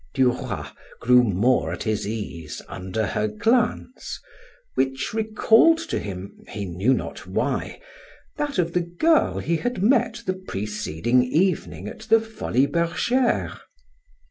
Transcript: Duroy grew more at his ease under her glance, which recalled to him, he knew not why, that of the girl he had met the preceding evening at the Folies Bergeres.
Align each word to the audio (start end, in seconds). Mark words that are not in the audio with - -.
Duroy 0.15 0.63
grew 0.99 1.21
more 1.21 1.71
at 1.71 1.83
his 1.83 2.07
ease 2.07 2.59
under 2.67 3.05
her 3.05 3.27
glance, 3.27 4.19
which 4.73 5.13
recalled 5.13 5.77
to 5.77 5.99
him, 5.99 6.39
he 6.49 6.65
knew 6.65 6.91
not 6.91 7.27
why, 7.27 7.79
that 8.37 8.57
of 8.57 8.73
the 8.73 8.81
girl 8.81 9.37
he 9.37 9.57
had 9.57 9.83
met 9.83 10.23
the 10.25 10.33
preceding 10.33 11.21
evening 11.21 11.87
at 11.87 11.99
the 12.09 12.19
Folies 12.19 12.69
Bergeres. 12.71 13.59